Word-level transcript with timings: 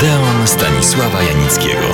Odeon 0.00 0.46
Stanisława 0.46 1.22
Janickiego. 1.22 1.86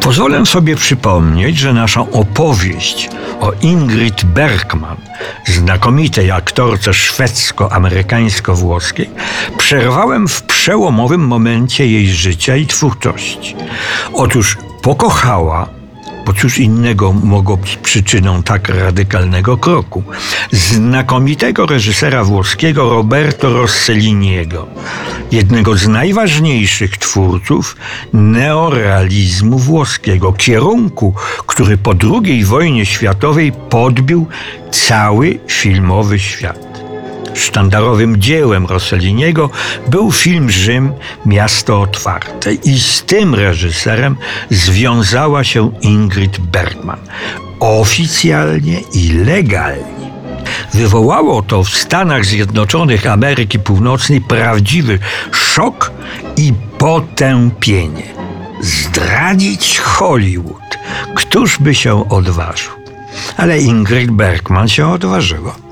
Pozwolę 0.00 0.46
sobie 0.46 0.76
przypomnieć, 0.76 1.58
że 1.58 1.72
naszą 1.72 2.10
opowieść 2.10 3.10
o 3.40 3.52
Ingrid 3.62 4.24
Bergman, 4.24 4.96
znakomitej 5.46 6.30
aktorce 6.30 6.94
szwedzko-amerykańsko-włoskiej, 6.94 9.10
przerwałem 9.58 10.28
w 10.28 10.42
przełomowym 10.42 11.26
momencie 11.26 11.86
jej 11.86 12.08
życia 12.08 12.56
i 12.56 12.66
twórczości. 12.66 13.56
Otóż 14.12 14.58
pokochała 14.82 15.77
bo 16.28 16.34
cóż 16.34 16.58
innego 16.58 17.12
mogło 17.12 17.56
być 17.56 17.76
przyczyną 17.76 18.42
tak 18.42 18.68
radykalnego 18.68 19.56
kroku. 19.56 20.02
Znakomitego 20.52 21.66
reżysera 21.66 22.24
włoskiego 22.24 22.90
Roberto 22.90 23.52
Rosselliniego, 23.52 24.66
jednego 25.32 25.76
z 25.76 25.88
najważniejszych 25.88 26.98
twórców 26.98 27.76
neorealizmu 28.12 29.58
włoskiego, 29.58 30.32
kierunku, 30.32 31.14
który 31.46 31.78
po 31.78 31.94
II 32.24 32.44
wojnie 32.44 32.86
światowej 32.86 33.52
podbił 33.52 34.26
cały 34.70 35.38
filmowy 35.46 36.18
świat. 36.18 36.67
Sztandarowym 37.38 38.20
dziełem 38.20 38.66
Rosselliniego 38.66 39.50
był 39.86 40.12
film 40.12 40.50
Rzym 40.50 40.92
Miasto 41.26 41.80
Otwarte 41.80 42.54
i 42.54 42.78
z 42.78 43.02
tym 43.02 43.34
reżyserem 43.34 44.16
związała 44.50 45.44
się 45.44 45.72
Ingrid 45.80 46.38
Bergman. 46.38 46.98
Oficjalnie 47.60 48.80
i 48.94 49.12
legalnie. 49.12 49.98
Wywołało 50.74 51.42
to 51.42 51.64
w 51.64 51.68
Stanach 51.68 52.24
Zjednoczonych 52.24 53.06
Ameryki 53.06 53.58
Północnej 53.58 54.20
prawdziwy 54.20 54.98
szok 55.32 55.92
i 56.36 56.52
potępienie. 56.78 58.06
Zdradzić 58.60 59.78
Hollywood. 59.78 60.78
Któż 61.14 61.58
by 61.58 61.74
się 61.74 62.08
odważył? 62.08 62.72
Ale 63.36 63.58
Ingrid 63.58 64.10
Bergman 64.10 64.68
się 64.68 64.88
odważyła. 64.92 65.67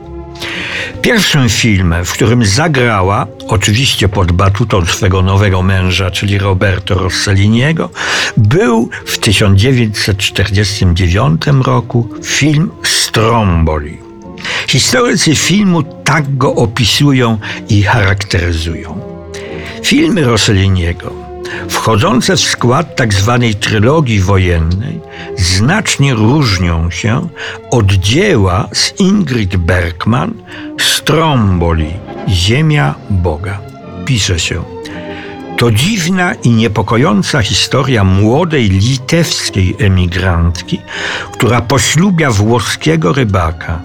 Pierwszym 1.06 1.48
filmem, 1.48 2.04
w 2.04 2.12
którym 2.12 2.44
zagrała, 2.44 3.26
oczywiście 3.48 4.08
pod 4.08 4.32
batutą 4.32 4.86
swego 4.86 5.22
nowego 5.22 5.62
męża, 5.62 6.10
czyli 6.10 6.38
Roberto 6.38 6.94
Rosselliniego, 6.94 7.90
był 8.36 8.90
w 9.06 9.18
1949 9.18 11.42
roku 11.64 12.08
film 12.24 12.70
Stromboli. 12.82 13.98
Historycy 14.68 15.34
filmu 15.34 15.82
tak 15.82 16.36
go 16.36 16.54
opisują 16.54 17.38
i 17.68 17.82
charakteryzują. 17.82 19.00
Filmy 19.82 20.24
Rosselliniego 20.24 21.26
wchodzące 21.68 22.36
w 22.36 22.40
skład 22.40 22.96
tzw. 22.96 23.38
Tak 23.40 23.54
trylogii 23.60 24.20
wojennej, 24.20 25.00
znacznie 25.36 26.14
różnią 26.14 26.90
się 26.90 27.28
od 27.70 27.92
dzieła 27.92 28.68
z 28.72 29.00
Ingrid 29.00 29.56
Bergman 29.56 30.34
Stromboli 30.96 31.92
Ziemia 32.28 32.94
Boga. 33.10 33.58
Pisze 34.04 34.38
się. 34.38 34.64
To 35.56 35.70
dziwna 35.70 36.34
i 36.34 36.50
niepokojąca 36.50 37.42
historia 37.42 38.04
młodej 38.04 38.68
litewskiej 38.68 39.76
emigrantki, 39.78 40.80
która 41.32 41.60
poślubia 41.60 42.30
włoskiego 42.30 43.12
rybaka, 43.12 43.80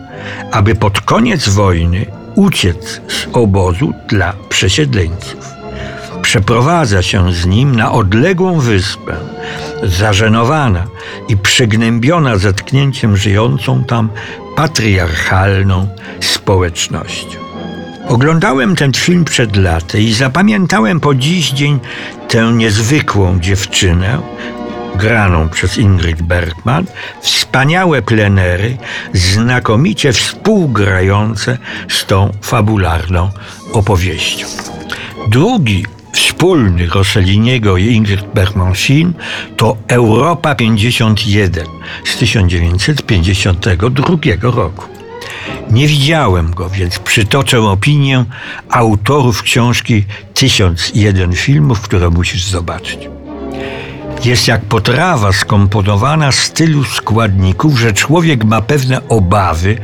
aby 0.51 0.75
pod 0.75 1.01
koniec 1.01 1.49
wojny 1.49 2.05
uciec 2.35 3.01
z 3.07 3.27
obozu 3.33 3.93
dla 4.07 4.33
przesiedleńców 4.49 5.50
przeprowadza 6.21 7.01
się 7.01 7.33
z 7.33 7.45
nim 7.45 7.75
na 7.75 7.91
odległą 7.91 8.59
wyspę, 8.59 9.15
zażenowana 9.83 10.87
i 11.27 11.37
przygnębiona 11.37 12.37
zetknięciem 12.37 13.17
żyjącą 13.17 13.83
tam 13.83 14.09
patriarchalną 14.55 15.87
społecznością. 16.19 17.39
Oglądałem 18.07 18.75
ten 18.75 18.93
film 18.93 19.25
przed 19.25 19.55
laty 19.55 20.01
i 20.01 20.13
zapamiętałem 20.13 20.99
po 20.99 21.15
dziś 21.15 21.51
dzień 21.51 21.79
tę 22.27 22.51
niezwykłą 22.53 23.39
dziewczynę, 23.39 24.19
graną 24.95 25.49
przez 25.49 25.77
Ingrid 25.77 26.21
Bergman, 26.21 26.85
wspaniałe 27.21 28.01
plenery, 28.01 28.77
znakomicie 29.13 30.13
współgrające 30.13 31.57
z 31.89 32.05
tą 32.05 32.31
fabularną 32.41 33.31
opowieścią. 33.73 34.45
Drugi 35.27 35.85
wspólny 36.11 36.87
Rosselliniego 36.87 37.77
i 37.77 37.85
Ingrid 37.85 38.21
Bergman 38.33 38.75
film 38.75 39.13
to 39.57 39.77
Europa 39.87 40.55
51 40.55 41.65
z 42.05 42.17
1952 42.17 44.17
roku. 44.41 44.85
Nie 45.71 45.87
widziałem 45.87 46.53
go, 46.53 46.69
więc 46.69 46.99
przytoczę 46.99 47.61
opinię 47.61 48.25
autorów 48.69 49.43
książki 49.43 50.05
1001 50.33 51.33
filmów, 51.33 51.81
które 51.81 52.09
musisz 52.09 52.43
zobaczyć. 52.43 53.09
Jest 54.25 54.47
jak 54.47 54.61
potrawa 54.61 55.33
skomponowana 55.33 56.31
z 56.31 56.51
tylu 56.51 56.83
składników, 56.83 57.79
że 57.79 57.93
człowiek 57.93 58.43
ma 58.43 58.61
pewne 58.61 59.07
obawy, 59.07 59.77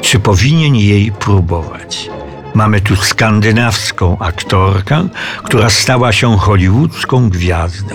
czy 0.00 0.18
powinien 0.18 0.76
jej 0.76 1.12
próbować. 1.12 2.10
Mamy 2.54 2.80
tu 2.80 2.96
skandynawską 2.96 4.18
aktorkę, 4.18 5.08
która 5.42 5.70
stała 5.70 6.12
się 6.12 6.38
hollywoodzką 6.38 7.30
gwiazdą. 7.30 7.94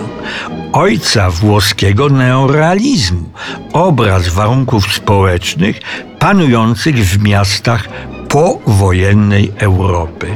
Ojca 0.74 1.30
włoskiego 1.30 2.10
neorealizmu, 2.10 3.30
obraz 3.74 4.28
warunków 4.28 4.94
społecznych 4.94 5.80
panujących 6.20 6.96
w 6.96 7.24
miastach 7.24 7.88
powojennej 8.30 9.52
Europy. 9.58 10.28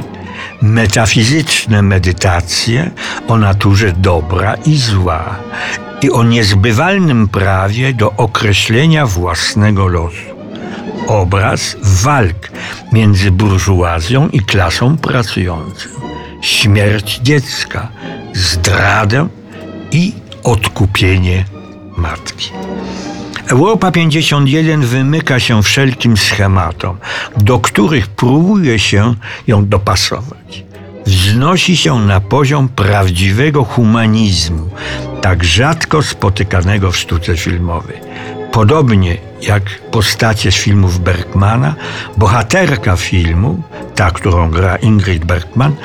Metafizyczne 0.62 1.82
medytacje 1.82 2.90
o 3.28 3.38
naturze 3.38 3.92
dobra 3.92 4.54
i 4.54 4.76
zła 4.76 5.36
i 6.02 6.10
o 6.10 6.22
niezbywalnym 6.22 7.28
prawie 7.28 7.94
do 7.94 8.12
określenia 8.16 9.06
własnego 9.06 9.88
losu 9.88 10.31
obraz 11.06 11.76
walk 11.82 12.50
między 12.92 13.30
burżuazją 13.30 14.28
i 14.28 14.40
klasą 14.40 14.96
pracującą. 14.96 15.88
Śmierć 16.40 17.20
dziecka, 17.22 17.88
zdradę 18.34 19.28
i 19.92 20.12
odkupienie 20.44 21.44
matki. 21.96 22.50
Europa 23.48 23.90
51 23.90 24.80
wymyka 24.80 25.40
się 25.40 25.62
wszelkim 25.62 26.16
schematom, 26.16 26.96
do 27.36 27.58
których 27.58 28.08
próbuje 28.08 28.78
się 28.78 29.14
ją 29.46 29.66
dopasować. 29.66 30.64
Wznosi 31.06 31.76
się 31.76 31.98
na 31.98 32.20
poziom 32.20 32.68
prawdziwego 32.68 33.64
humanizmu, 33.64 34.70
tak 35.20 35.44
rzadko 35.44 36.02
spotykanego 36.02 36.92
w 36.92 36.96
sztuce 36.96 37.36
filmowej. 37.36 37.96
Podobnie 38.52 39.16
jak 39.42 39.62
postacie 39.90 40.52
z 40.52 40.54
filmów 40.54 40.98
Bergmana, 40.98 41.74
bohaterka 42.16 42.96
filmu, 42.96 43.62
ta, 43.94 44.10
którą 44.10 44.50
gra 44.50 44.76
Ingrid 44.76 45.24
Bergman, 45.24 45.76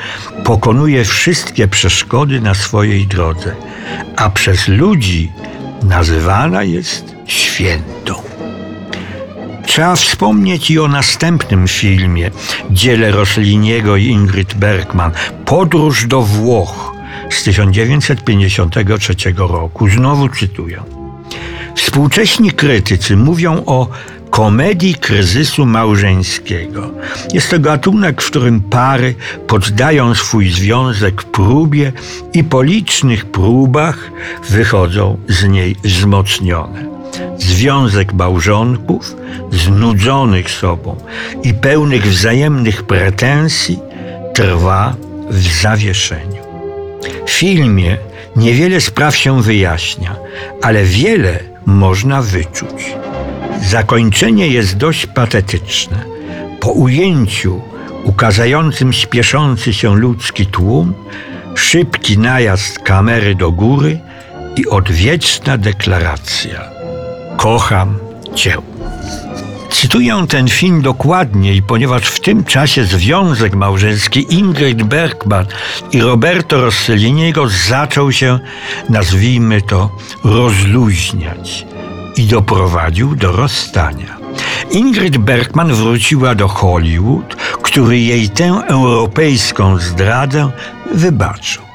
pokonuje 0.44 1.04
wszystkie 1.04 1.68
przeszkody 1.68 2.40
na 2.40 2.54
swojej 2.54 3.06
drodze, 3.06 3.54
a 4.16 4.30
przez 4.30 4.68
ludzi 4.68 5.32
nazywana 5.82 6.62
jest 6.62 7.14
świętą. 7.26 8.14
Trzeba 9.66 9.96
wspomnieć 9.96 10.70
i 10.70 10.78
o 10.78 10.88
następnym 10.88 11.68
filmie, 11.68 12.30
dziele 12.70 13.10
Rosliniego 13.10 13.96
i 13.96 14.06
Ingrid 14.06 14.54
Bergman, 14.54 15.12
Podróż 15.44 16.06
do 16.06 16.22
Włoch 16.22 16.92
z 17.30 17.42
1953 17.42 19.34
roku. 19.36 19.88
Znowu 19.88 20.28
cytuję. 20.28 20.97
Współcześni 21.78 22.50
krytycy 22.50 23.16
mówią 23.16 23.62
o 23.66 23.88
komedii 24.30 24.94
kryzysu 24.94 25.66
małżeńskiego. 25.66 26.90
Jest 27.32 27.50
to 27.50 27.58
gatunek, 27.58 28.22
w 28.22 28.26
którym 28.26 28.60
pary 28.60 29.14
poddają 29.46 30.14
swój 30.14 30.50
związek 30.50 31.22
próbie 31.22 31.92
i 32.32 32.44
po 32.44 32.62
licznych 32.62 33.24
próbach 33.24 34.10
wychodzą 34.48 35.18
z 35.28 35.44
niej 35.44 35.76
wzmocnione. 35.84 36.84
Związek 37.38 38.12
małżonków, 38.12 39.16
znudzonych 39.52 40.50
sobą 40.50 40.96
i 41.42 41.54
pełnych 41.54 42.06
wzajemnych 42.06 42.82
pretensji, 42.82 43.78
trwa 44.34 44.96
w 45.30 45.60
zawieszeniu. 45.62 46.42
W 47.26 47.30
filmie 47.30 47.96
niewiele 48.36 48.80
spraw 48.80 49.16
się 49.16 49.42
wyjaśnia, 49.42 50.16
ale 50.62 50.84
wiele 50.84 51.47
można 51.68 52.22
wyczuć. 52.22 52.96
Zakończenie 53.62 54.48
jest 54.48 54.76
dość 54.76 55.06
patetyczne. 55.06 56.04
Po 56.60 56.70
ujęciu 56.70 57.60
ukazającym 58.04 58.92
śpieszący 58.92 59.72
się 59.72 59.96
ludzki 59.96 60.46
tłum, 60.46 60.94
szybki 61.54 62.18
najazd 62.18 62.78
kamery 62.78 63.34
do 63.34 63.52
góry 63.52 64.00
i 64.56 64.66
odwieczna 64.66 65.58
deklaracja: 65.58 66.70
Kocham 67.36 67.98
Cię. 68.34 68.77
Cytuję 69.70 70.26
ten 70.28 70.48
film 70.48 70.82
dokładniej, 70.82 71.62
ponieważ 71.62 72.02
w 72.02 72.20
tym 72.20 72.44
czasie 72.44 72.84
związek 72.84 73.54
małżeński 73.54 74.34
Ingrid 74.34 74.82
Bergman 74.82 75.46
i 75.92 76.00
Roberto 76.00 76.60
Rosselliniego 76.60 77.48
zaczął 77.48 78.12
się, 78.12 78.38
nazwijmy 78.88 79.62
to, 79.62 79.90
rozluźniać 80.24 81.66
i 82.16 82.26
doprowadził 82.26 83.16
do 83.16 83.32
rozstania. 83.32 84.18
Ingrid 84.70 85.18
Bergman 85.18 85.74
wróciła 85.74 86.34
do 86.34 86.48
Hollywood, 86.48 87.34
który 87.62 87.98
jej 87.98 88.30
tę 88.30 88.62
europejską 88.66 89.78
zdradę 89.78 90.50
wybaczył. 90.94 91.67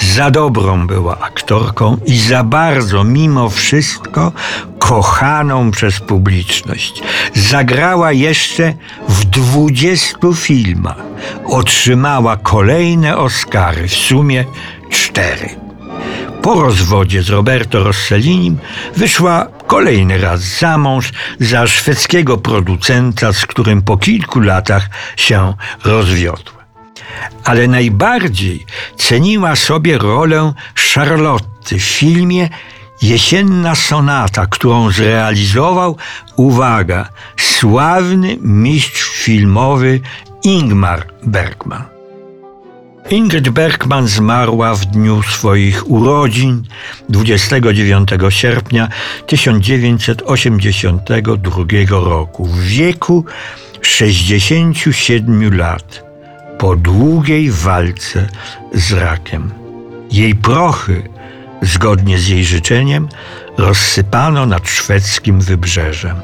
Za 0.00 0.30
dobrą 0.30 0.86
była 0.86 1.18
aktorką 1.18 1.96
i 2.06 2.18
za 2.18 2.44
bardzo, 2.44 3.04
mimo 3.04 3.50
wszystko, 3.50 4.32
kochaną 4.78 5.70
przez 5.70 6.00
publiczność. 6.00 7.02
Zagrała 7.34 8.12
jeszcze 8.12 8.74
w 9.08 9.24
dwudziestu 9.24 10.34
filmach. 10.34 10.96
Otrzymała 11.46 12.36
kolejne 12.36 13.16
Oscary, 13.16 13.88
w 13.88 13.94
sumie 13.94 14.44
cztery. 14.90 15.48
Po 16.42 16.62
rozwodzie 16.62 17.22
z 17.22 17.30
Roberto 17.30 17.84
Rossellinim 17.84 18.58
wyszła 18.96 19.46
kolejny 19.66 20.18
raz 20.18 20.40
za 20.40 20.78
mąż 20.78 21.12
za 21.40 21.66
szwedzkiego 21.66 22.38
producenta, 22.38 23.32
z 23.32 23.46
którym 23.46 23.82
po 23.82 23.96
kilku 23.96 24.40
latach 24.40 24.88
się 25.16 25.54
rozwiodła. 25.84 26.61
Ale 27.44 27.68
najbardziej 27.68 28.66
ceniła 28.96 29.56
sobie 29.56 29.98
rolę 29.98 30.52
Charlotty 30.94 31.78
w 31.78 31.82
filmie 31.82 32.48
Jesienna 33.02 33.74
sonata, 33.74 34.46
którą 34.46 34.90
zrealizował, 34.90 35.96
uwaga, 36.36 37.08
sławny 37.36 38.36
mistrz 38.40 39.10
filmowy 39.10 40.00
Ingmar 40.44 41.06
Bergman. 41.22 41.84
Ingrid 43.10 43.48
Bergman 43.48 44.08
zmarła 44.08 44.74
w 44.74 44.84
dniu 44.84 45.22
swoich 45.22 45.90
urodzin 45.90 46.62
29 47.08 48.08
sierpnia 48.28 48.88
1982 49.26 51.64
roku 51.90 52.44
w 52.44 52.60
wieku 52.60 53.24
67 53.82 55.56
lat 55.56 56.11
po 56.62 56.76
długiej 56.76 57.50
walce 57.50 58.28
z 58.74 58.92
rakiem. 58.92 59.50
Jej 60.10 60.34
prochy, 60.34 61.02
zgodnie 61.62 62.18
z 62.18 62.28
jej 62.28 62.44
życzeniem, 62.44 63.08
rozsypano 63.58 64.46
nad 64.46 64.68
szwedzkim 64.68 65.40
wybrzeżem. 65.40 66.16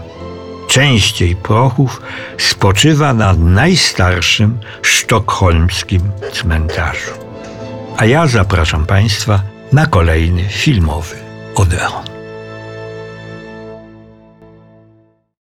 Część 0.68 1.20
jej 1.20 1.36
prochów 1.36 2.02
spoczywa 2.38 3.14
na 3.14 3.32
najstarszym 3.32 4.58
sztokholmskim 4.82 6.02
cmentarzu. 6.32 7.12
A 7.96 8.04
ja 8.04 8.26
zapraszam 8.26 8.86
Państwa 8.86 9.42
na 9.72 9.86
kolejny 9.86 10.44
filmowy 10.48 11.16
Odeon. 11.54 12.07